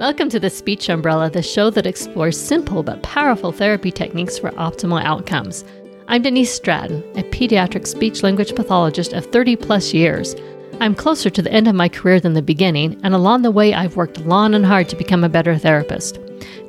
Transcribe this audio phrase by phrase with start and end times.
[0.00, 4.50] Welcome to the Speech Umbrella, the show that explores simple but powerful therapy techniques for
[4.52, 5.62] optimal outcomes.
[6.08, 10.34] I'm Denise Stratton, a pediatric speech language pathologist of 30 plus years.
[10.80, 13.74] I'm closer to the end of my career than the beginning, and along the way,
[13.74, 16.18] I've worked long and hard to become a better therapist.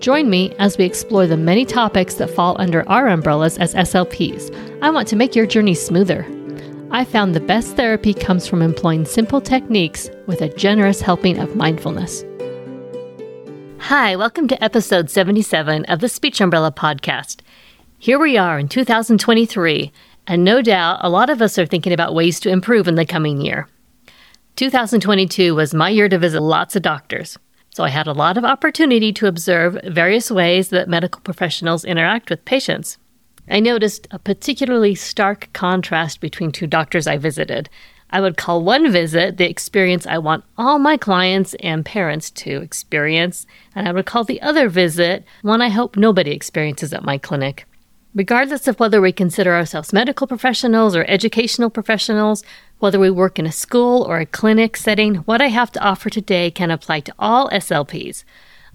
[0.01, 4.53] Join me as we explore the many topics that fall under our umbrellas as SLPs.
[4.81, 6.27] I want to make your journey smoother.
[6.91, 11.55] I found the best therapy comes from employing simple techniques with a generous helping of
[11.55, 12.25] mindfulness.
[13.85, 17.41] Hi, welcome to episode 77 of the Speech Umbrella podcast.
[17.97, 19.91] Here we are in 2023,
[20.27, 23.07] and no doubt a lot of us are thinking about ways to improve in the
[23.07, 23.67] coming year.
[24.55, 27.39] 2022 was my year to visit lots of doctors,
[27.71, 32.29] so I had a lot of opportunity to observe various ways that medical professionals interact
[32.29, 32.99] with patients.
[33.49, 37.67] I noticed a particularly stark contrast between two doctors I visited.
[38.11, 42.61] I would call one visit the experience I want all my clients and parents to
[42.61, 47.17] experience, and I would call the other visit one I hope nobody experiences at my
[47.17, 47.65] clinic.
[48.13, 52.43] Regardless of whether we consider ourselves medical professionals or educational professionals,
[52.79, 56.09] whether we work in a school or a clinic setting, what I have to offer
[56.09, 58.25] today can apply to all SLPs.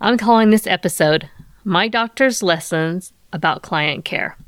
[0.01, 1.29] I'm calling this episode
[1.65, 4.39] My Doctor's Lessons About Client Care.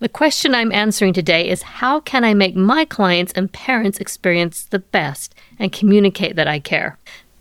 [0.00, 4.62] The question I'm answering today is how can I make my clients and parents experience
[4.62, 6.96] the best and communicate that I care?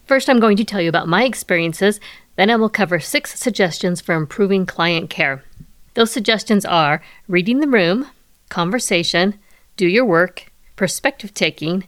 [0.08, 2.00] First, I'm going to tell you about my experiences,
[2.36, 5.44] then I will cover six suggestions for improving client care.
[5.94, 8.08] Those suggestions are reading the room,
[8.50, 9.36] conversation,
[9.76, 11.84] do your work, perspective taking,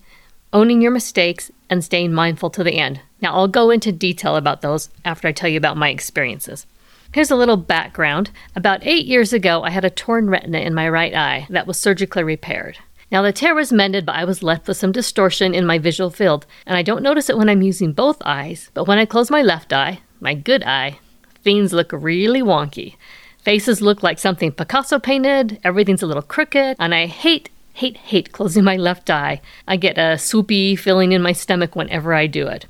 [0.53, 3.01] owning your mistakes, and staying mindful to the end.
[3.23, 6.67] Now, I'll go into detail about those after I tell you about my experiences.
[7.11, 8.29] Here's a little background.
[8.55, 11.79] About eight years ago, I had a torn retina in my right eye that was
[11.79, 12.77] surgically repaired.
[13.11, 16.11] Now, the tear was mended, but I was left with some distortion in my visual
[16.11, 19.31] field, and I don't notice it when I'm using both eyes, but when I close
[19.31, 20.99] my left eye, my good eye,
[21.43, 22.95] things look really wonky.
[23.41, 28.33] Faces look like something Picasso painted, everything's a little crooked, and I hate, hate, hate
[28.33, 29.41] closing my left eye.
[29.67, 32.67] I get a swoopy feeling in my stomach whenever I do it.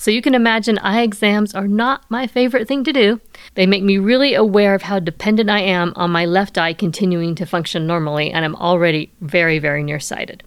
[0.00, 3.20] So you can imagine eye exams are not my favorite thing to do.
[3.54, 7.34] They make me really aware of how dependent I am on my left eye continuing
[7.34, 10.44] to function normally, and I'm already very, very nearsighted.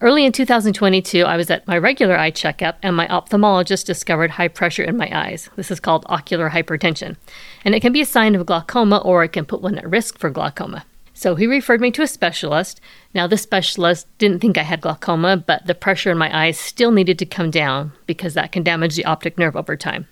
[0.00, 4.48] Early in 2022, I was at my regular eye checkup, and my ophthalmologist discovered high
[4.48, 5.50] pressure in my eyes.
[5.56, 7.16] This is called ocular hypertension,
[7.64, 10.16] and it can be a sign of glaucoma or it can put one at risk
[10.16, 10.84] for glaucoma.
[11.16, 12.78] So he referred me to a specialist.
[13.14, 16.90] Now, this specialist didn't think I had glaucoma, but the pressure in my eyes still
[16.90, 20.08] needed to come down because that can damage the optic nerve over time.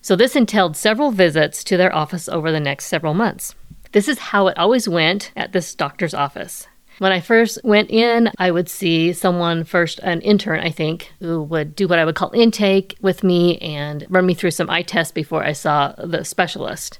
[0.00, 3.54] So, this entailed several visits to their office over the next several months.
[3.92, 6.66] This is how it always went at this doctor's office.
[7.00, 11.42] When I first went in, I would see someone first, an intern, I think, who
[11.42, 14.82] would do what I would call intake with me and run me through some eye
[14.82, 16.98] tests before I saw the specialist.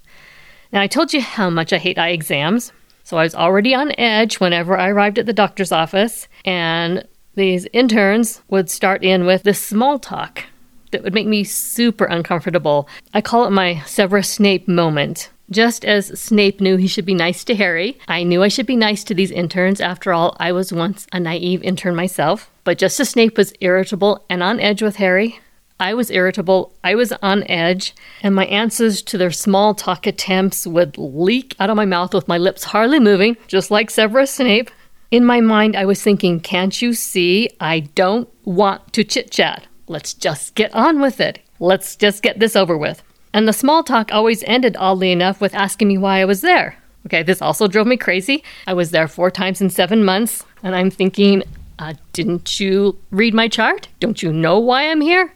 [0.75, 2.71] Now, I told you how much I hate eye exams.
[3.07, 7.07] So I was already on edge whenever I arrived at the doctor's office, and
[7.37, 10.43] these interns would start in with this small talk
[10.91, 12.89] that would make me super uncomfortable.
[13.15, 15.31] I call it my Severus Snape moment.
[15.51, 18.75] Just as Snape knew he should be nice to Harry, I knew I should be
[18.75, 19.81] nice to these interns.
[19.81, 22.51] After all, I was once a naive intern myself.
[22.65, 25.39] But just as Snape was irritable and on edge with Harry,
[25.79, 30.67] I was irritable, I was on edge, and my answers to their small talk attempts
[30.67, 34.71] would leak out of my mouth with my lips hardly moving, just like Severus Snape.
[35.11, 37.51] In my mind, I was thinking, Can't you see?
[37.61, 39.67] I don't want to chit chat.
[39.87, 41.41] Let's just get on with it.
[41.61, 43.03] Let's just get this over with.
[43.35, 46.79] And the small talk always ended, oddly enough, with asking me why I was there.
[47.05, 48.43] Okay, this also drove me crazy.
[48.67, 51.43] I was there four times in seven months, and I'm thinking,
[51.79, 53.89] uh, didn't you read my chart?
[54.01, 55.33] Don't you know why I'm here?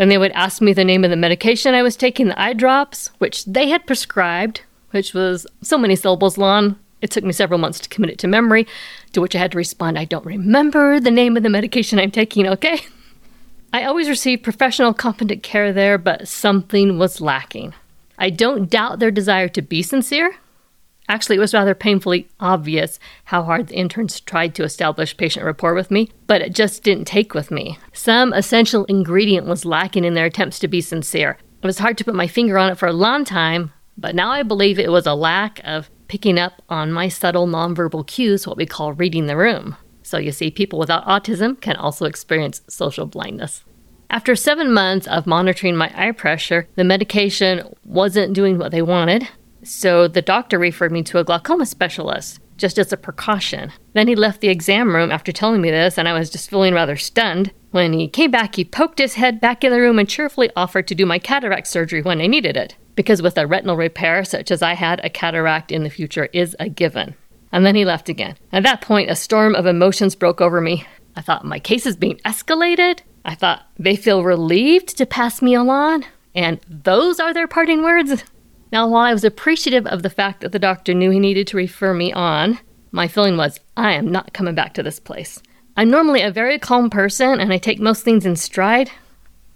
[0.00, 2.54] Then they would ask me the name of the medication I was taking, the eye
[2.54, 4.62] drops, which they had prescribed,
[4.92, 6.78] which was so many syllables long.
[7.02, 8.66] It took me several months to commit it to memory,
[9.12, 12.10] to which I had to respond, I don't remember the name of the medication I'm
[12.10, 12.80] taking, okay?
[13.74, 17.74] I always received professional, competent care there, but something was lacking.
[18.18, 20.36] I don't doubt their desire to be sincere,
[21.10, 25.74] Actually, it was rather painfully obvious how hard the interns tried to establish patient rapport
[25.74, 27.76] with me, but it just didn't take with me.
[27.92, 31.36] Some essential ingredient was lacking in their attempts to be sincere.
[31.64, 34.30] It was hard to put my finger on it for a long time, but now
[34.30, 38.56] I believe it was a lack of picking up on my subtle nonverbal cues, what
[38.56, 39.74] we call reading the room.
[40.04, 43.64] So you see, people without autism can also experience social blindness.
[44.10, 49.28] After seven months of monitoring my eye pressure, the medication wasn't doing what they wanted.
[49.62, 53.72] So the doctor referred me to a glaucoma specialist just as a precaution.
[53.94, 56.74] Then he left the exam room after telling me this, and I was just feeling
[56.74, 57.52] rather stunned.
[57.70, 60.86] When he came back, he poked his head back in the room and cheerfully offered
[60.88, 62.76] to do my cataract surgery when I needed it.
[62.94, 66.54] Because with a retinal repair such as I had, a cataract in the future is
[66.60, 67.14] a given.
[67.50, 68.36] And then he left again.
[68.52, 70.86] At that point, a storm of emotions broke over me.
[71.16, 73.00] I thought my case is being escalated.
[73.24, 76.04] I thought they feel relieved to pass me along.
[76.34, 78.24] And those are their parting words.
[78.72, 81.56] Now, while I was appreciative of the fact that the doctor knew he needed to
[81.56, 82.58] refer me on,
[82.92, 85.42] my feeling was, I am not coming back to this place.
[85.76, 88.90] I'm normally a very calm person and I take most things in stride,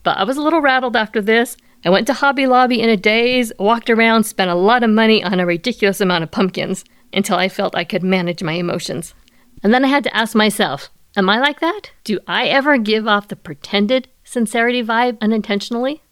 [0.03, 1.57] but I was a little rattled after this.
[1.85, 5.23] I went to Hobby Lobby in a daze, walked around, spent a lot of money
[5.23, 9.15] on a ridiculous amount of pumpkins until I felt I could manage my emotions.
[9.63, 11.91] And then I had to ask myself, am I like that?
[12.05, 16.03] Do I ever give off the pretended sincerity vibe unintentionally?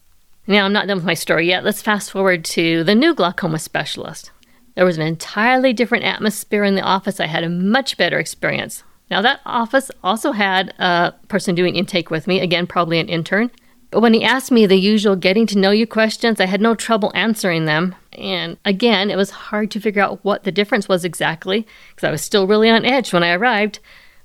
[0.46, 1.64] Now, I'm not done with my story yet.
[1.64, 4.32] Let's fast forward to the new glaucoma specialist.
[4.74, 7.20] There was an entirely different atmosphere in the office.
[7.20, 8.82] I had a much better experience.
[9.10, 13.50] Now, that office also had a person doing intake with me, again, probably an intern.
[13.90, 16.74] But when he asked me the usual getting to know you questions, I had no
[16.74, 17.94] trouble answering them.
[18.14, 22.10] And again, it was hard to figure out what the difference was exactly because I
[22.10, 23.80] was still really on edge when I arrived.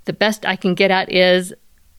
[0.05, 1.53] The best I can get at is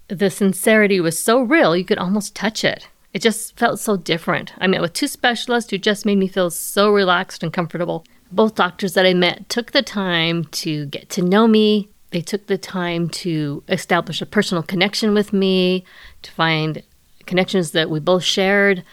[0.08, 2.88] the sincerity was so real you could almost touch it.
[3.18, 4.52] It just felt so different.
[4.58, 8.04] I met with two specialists who just made me feel so relaxed and comfortable.
[8.30, 11.88] Both doctors that I met took the time to get to know me.
[12.10, 15.84] They took the time to establish a personal connection with me,
[16.22, 16.84] to find
[17.26, 18.84] connections that we both shared.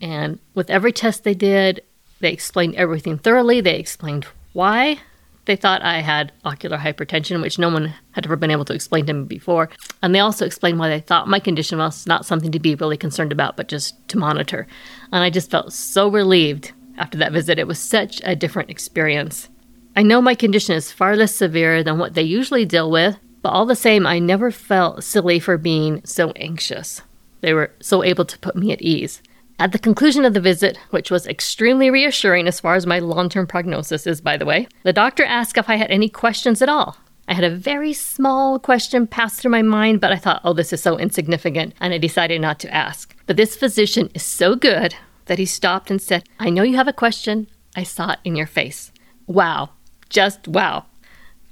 [0.00, 1.82] And with every test they did,
[2.20, 3.60] they explained everything thoroughly.
[3.60, 5.00] They explained why
[5.46, 9.06] they thought I had ocular hypertension, which no one had ever been able to explain
[9.06, 9.70] to me before.
[10.02, 12.96] And they also explained why they thought my condition was not something to be really
[12.96, 14.66] concerned about, but just to monitor.
[15.12, 17.58] And I just felt so relieved after that visit.
[17.58, 19.48] It was such a different experience.
[19.94, 23.50] I know my condition is far less severe than what they usually deal with, but
[23.50, 27.00] all the same, I never felt silly for being so anxious.
[27.40, 29.22] They were so able to put me at ease.
[29.58, 33.30] At the conclusion of the visit, which was extremely reassuring as far as my long
[33.30, 36.68] term prognosis is, by the way, the doctor asked if I had any questions at
[36.68, 36.98] all.
[37.26, 40.72] I had a very small question pass through my mind, but I thought, oh, this
[40.72, 43.16] is so insignificant, and I decided not to ask.
[43.26, 44.94] But this physician is so good
[45.24, 47.48] that he stopped and said, I know you have a question.
[47.74, 48.92] I saw it in your face.
[49.26, 49.70] Wow.
[50.08, 50.84] Just wow.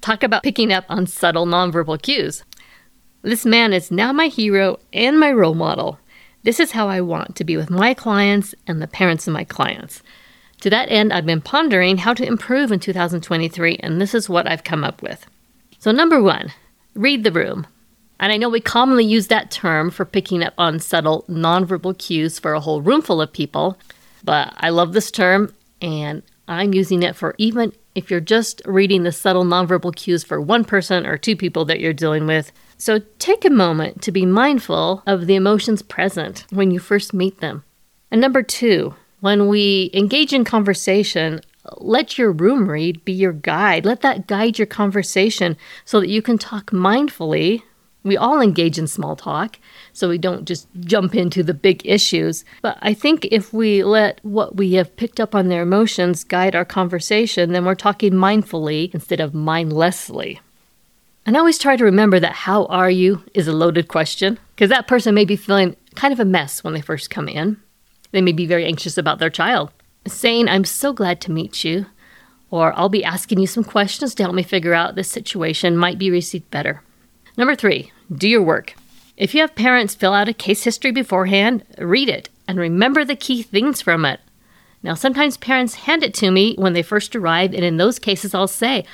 [0.02, 2.44] Talk about picking up on subtle nonverbal cues.
[3.22, 5.98] This man is now my hero and my role model.
[6.44, 9.44] This is how I want to be with my clients and the parents of my
[9.44, 10.02] clients.
[10.60, 14.46] To that end, I've been pondering how to improve in 2023, and this is what
[14.46, 15.26] I've come up with.
[15.78, 16.52] So, number one,
[16.94, 17.66] read the room.
[18.20, 22.38] And I know we commonly use that term for picking up on subtle nonverbal cues
[22.38, 23.78] for a whole room full of people,
[24.22, 25.52] but I love this term
[25.82, 30.40] and I'm using it for even if you're just reading the subtle nonverbal cues for
[30.40, 32.52] one person or two people that you're dealing with.
[32.76, 37.40] So take a moment to be mindful of the emotions present when you first meet
[37.40, 37.64] them.
[38.10, 41.40] And number two, when we engage in conversation,
[41.78, 43.86] let your room read be your guide.
[43.86, 47.62] Let that guide your conversation so that you can talk mindfully.
[48.04, 49.58] We all engage in small talk,
[49.94, 52.44] so we don't just jump into the big issues.
[52.60, 56.54] But I think if we let what we have picked up on their emotions guide
[56.54, 60.40] our conversation, then we're talking mindfully instead of mindlessly.
[61.26, 64.68] And I always try to remember that how are you is a loaded question because
[64.68, 67.56] that person may be feeling kind of a mess when they first come in.
[68.12, 69.70] They may be very anxious about their child.
[70.06, 71.86] Saying, I'm so glad to meet you,
[72.50, 75.98] or I'll be asking you some questions to help me figure out this situation might
[75.98, 76.82] be received better.
[77.38, 78.74] Number three, do your work.
[79.16, 83.16] If you have parents fill out a case history beforehand, read it and remember the
[83.16, 84.20] key things from it.
[84.82, 88.34] Now, sometimes parents hand it to me when they first arrive, and in those cases,
[88.34, 88.84] I'll say,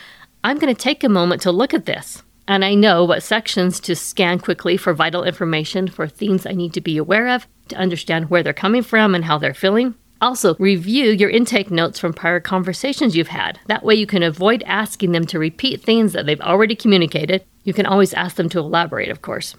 [0.44, 2.22] I'm going to take a moment to look at this.
[2.46, 6.74] And I know what sections to scan quickly for vital information, for themes I need
[6.74, 9.94] to be aware of, to understand where they're coming from and how they're feeling.
[10.20, 13.58] Also, review your intake notes from prior conversations you've had.
[13.66, 17.44] That way, you can avoid asking them to repeat things that they've already communicated.
[17.62, 19.54] You can always ask them to elaborate, of course.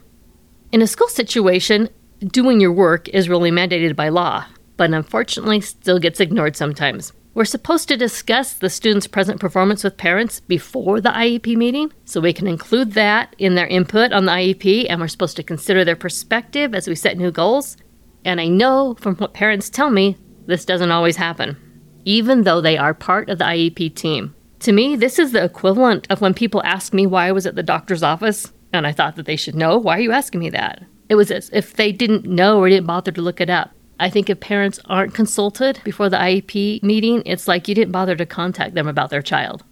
[0.71, 1.89] In a school situation,
[2.19, 4.45] doing your work is really mandated by law,
[4.77, 7.13] but unfortunately still gets ignored sometimes.
[7.33, 12.19] We're supposed to discuss the student's present performance with parents before the IEP meeting, so
[12.19, 15.85] we can include that in their input on the IEP, and we're supposed to consider
[15.85, 17.77] their perspective as we set new goals.
[18.25, 21.55] And I know from what parents tell me, this doesn't always happen,
[22.03, 24.35] even though they are part of the IEP team.
[24.61, 27.55] To me, this is the equivalent of when people ask me why I was at
[27.55, 29.75] the doctor's office, and I thought that they should know.
[29.79, 30.83] Why are you asking me that?
[31.09, 33.71] It was as if they didn't know or didn't bother to look it up.
[33.99, 38.15] I think if parents aren't consulted before the IEP meeting, it's like you didn't bother
[38.15, 39.63] to contact them about their child.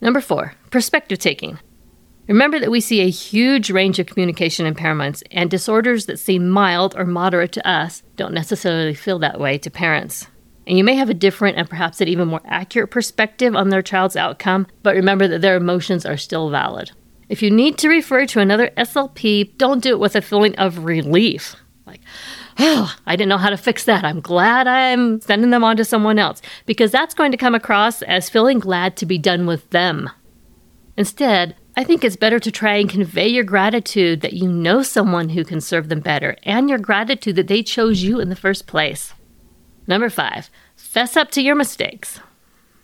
[0.00, 1.60] Number four, perspective taking.
[2.26, 6.96] Remember that we see a huge range of communication impairments, and disorders that seem mild
[6.96, 10.26] or moderate to us don't necessarily feel that way to parents.
[10.66, 13.82] And you may have a different and perhaps an even more accurate perspective on their
[13.82, 16.90] child's outcome, but remember that their emotions are still valid.
[17.28, 20.84] If you need to refer to another SLP, don't do it with a feeling of
[20.84, 21.56] relief.
[21.86, 22.00] Like,
[22.58, 24.04] oh, I didn't know how to fix that.
[24.04, 28.02] I'm glad I'm sending them on to someone else, because that's going to come across
[28.02, 30.08] as feeling glad to be done with them.
[30.96, 35.30] Instead, I think it's better to try and convey your gratitude that you know someone
[35.30, 38.66] who can serve them better and your gratitude that they chose you in the first
[38.68, 39.12] place.
[39.86, 42.20] Number five, fess up to your mistakes.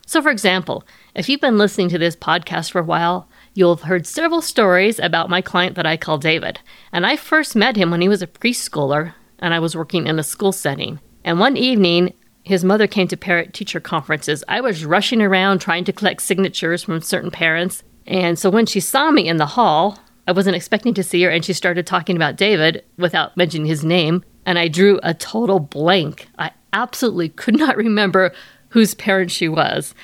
[0.07, 3.87] So, for example, if you've been listening to this podcast for a while, you'll have
[3.87, 6.61] heard several stories about my client that I call David.
[6.93, 10.19] And I first met him when he was a preschooler and I was working in
[10.19, 11.01] a school setting.
[11.25, 14.43] And one evening, his mother came to parent teacher conferences.
[14.49, 18.81] I was rushing around trying to collect signatures from certain parents, and so when she
[18.81, 22.17] saw me in the hall, I wasn't expecting to see her, and she started talking
[22.17, 24.25] about David without mentioning his name.
[24.47, 26.29] And I drew a total blank.
[26.39, 28.33] I absolutely could not remember
[28.71, 29.95] whose parent she was.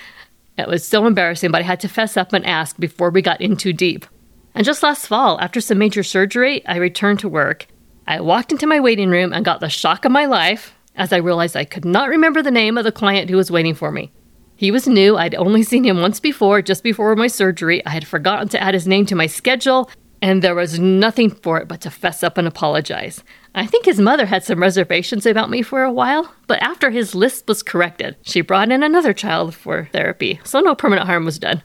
[0.58, 3.40] It was so embarrassing, but I had to fess up and ask before we got
[3.40, 4.06] in too deep.
[4.54, 7.66] And just last fall, after some major surgery, I returned to work.
[8.06, 11.18] I walked into my waiting room and got the shock of my life as I
[11.18, 14.10] realized I could not remember the name of the client who was waiting for me.
[14.56, 15.16] He was new.
[15.16, 17.84] I'd only seen him once before, just before my surgery.
[17.84, 19.90] I had forgotten to add his name to my schedule,
[20.22, 23.22] and there was nothing for it but to fess up and apologize.
[23.56, 27.14] I think his mother had some reservations about me for a while, but after his
[27.14, 31.38] list was corrected, she brought in another child for therapy, so no permanent harm was
[31.38, 31.62] done.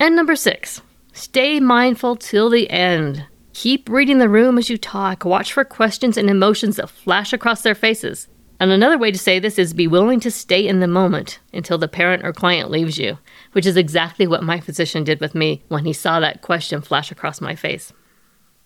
[0.00, 0.80] And number six,
[1.12, 3.26] stay mindful till the end.
[3.52, 5.26] Keep reading the room as you talk.
[5.26, 8.26] Watch for questions and emotions that flash across their faces.
[8.58, 11.76] And another way to say this is be willing to stay in the moment until
[11.76, 13.18] the parent or client leaves you,
[13.52, 17.10] which is exactly what my physician did with me when he saw that question flash
[17.10, 17.92] across my face.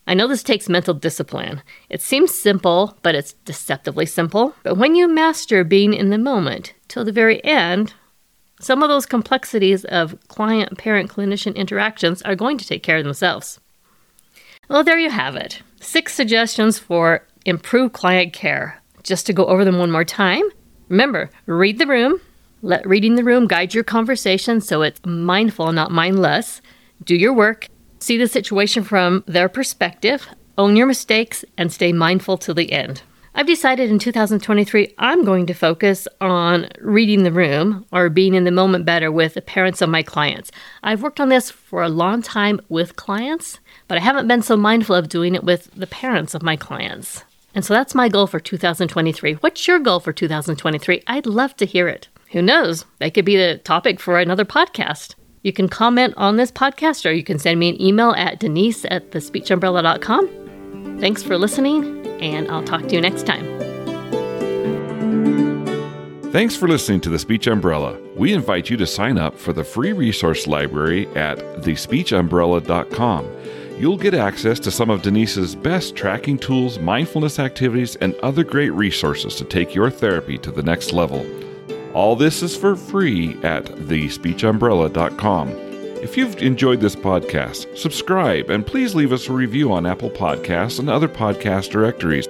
[0.07, 1.63] I know this takes mental discipline.
[1.89, 4.55] It seems simple, but it's deceptively simple.
[4.63, 7.93] But when you master being in the moment till the very end,
[8.59, 13.03] some of those complexities of client parent clinician interactions are going to take care of
[13.03, 13.59] themselves.
[14.69, 15.61] Well, there you have it.
[15.81, 20.43] Six suggestions for improved client care just to go over them one more time,
[20.89, 22.19] remember read the room,
[22.61, 26.61] let reading the room guide your conversation so it's mindful, not mindless.
[27.03, 27.67] Do your work,
[28.05, 30.27] see the situation from their perspective,
[30.59, 33.01] own your mistakes, and stay mindful to the end.
[33.33, 38.43] I've decided in 2023 I'm going to focus on reading the room or being in
[38.43, 40.51] the moment better with the parents of my clients.
[40.83, 44.55] I've worked on this for a long time with clients, but I haven't been so
[44.55, 47.23] mindful of doing it with the parents of my clients.
[47.55, 49.33] And so that's my goal for 2023.
[49.35, 51.03] What's your goal for 2023?
[51.07, 52.07] I'd love to hear it.
[52.31, 52.85] Who knows?
[52.99, 55.15] That could be the topic for another podcast.
[55.45, 58.83] You can comment on this podcast or you can send me an email at denise
[58.85, 60.97] at thespeechumbrella.com.
[60.99, 63.45] Thanks for listening, and I'll talk to you next time.
[66.31, 67.95] Thanks for listening to The Speech Umbrella.
[68.15, 73.29] We invite you to sign up for the free resource library at thespeechumbrella.com
[73.77, 78.69] you'll get access to some of Denise's best tracking tools, mindfulness activities, and other great
[78.69, 81.25] resources to take your therapy to the next level.
[81.95, 85.49] All this is for free at thespeechumbrella.com.
[86.03, 90.79] If you've enjoyed this podcast, subscribe and please leave us a review on Apple Podcasts
[90.79, 92.27] and other podcast directories.